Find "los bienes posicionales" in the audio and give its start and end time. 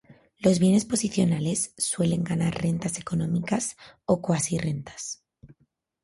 0.39-1.75